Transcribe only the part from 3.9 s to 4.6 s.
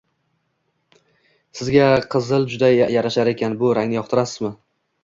yoqtirasizmi?”